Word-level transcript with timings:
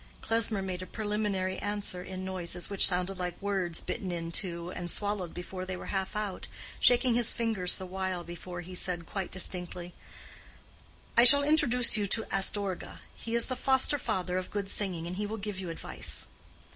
Klesmer 0.21 0.63
made 0.63 0.81
a 0.81 0.87
preliminary 0.87 1.59
answer 1.59 2.01
in 2.01 2.25
noises 2.25 2.71
which 2.71 2.87
sounded 2.87 3.19
like 3.19 3.39
words 3.39 3.81
bitten 3.81 4.11
in 4.11 4.31
two 4.31 4.71
and 4.71 4.89
swallowed 4.89 5.31
before 5.31 5.63
they 5.63 5.77
were 5.77 5.93
half 5.93 6.15
out, 6.15 6.47
shaking 6.79 7.13
his 7.13 7.33
fingers 7.33 7.75
the 7.75 7.85
while, 7.85 8.23
before 8.23 8.61
he 8.61 8.73
said, 8.73 9.05
quite 9.05 9.29
distinctly, 9.29 9.93
"I 11.15 11.23
shall 11.23 11.43
introduce 11.43 11.97
you 11.97 12.07
to 12.07 12.25
Astorga: 12.33 13.01
he 13.13 13.35
is 13.35 13.45
the 13.45 13.55
foster 13.55 13.99
father 13.99 14.39
of 14.39 14.49
good 14.49 14.69
singing 14.71 15.05
and 15.05 15.15
will 15.29 15.37
give 15.37 15.59
you 15.59 15.69
advice." 15.69 16.25